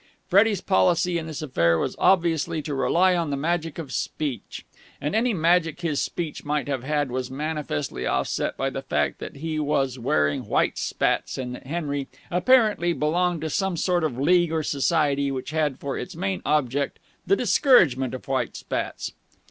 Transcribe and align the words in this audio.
Freddie's 0.25 0.61
policy 0.61 1.19
in 1.19 1.27
this 1.27 1.43
affair 1.43 1.77
was 1.77 1.95
obviously 1.99 2.59
to 2.63 2.73
rely 2.73 3.15
on 3.15 3.29
the 3.29 3.37
magic 3.37 3.77
of 3.77 3.91
speech, 3.91 4.65
and 4.99 5.13
any 5.15 5.31
magic 5.31 5.81
his 5.81 6.01
speech 6.01 6.43
might 6.43 6.67
have 6.67 6.81
had 6.83 7.11
was 7.11 7.29
manifestly 7.29 8.07
offset 8.07 8.57
by 8.57 8.67
the 8.67 8.81
fact 8.81 9.19
that 9.19 9.35
he 9.35 9.59
was 9.59 9.99
wearing 9.99 10.47
white 10.47 10.79
spats 10.79 11.37
and 11.37 11.53
that 11.53 11.67
Henry, 11.67 12.07
apparently, 12.31 12.93
belonged 12.93 13.41
to 13.41 13.49
some 13.51 13.77
sort 13.77 14.03
of 14.03 14.17
league 14.17 14.51
or 14.51 14.63
society 14.63 15.29
which 15.29 15.51
had 15.51 15.77
for 15.77 15.99
its 15.99 16.15
main 16.15 16.41
object 16.47 16.97
the 17.27 17.35
discouragement 17.35 18.15
of 18.15 18.27
white 18.27 18.55
spats. 18.55 19.13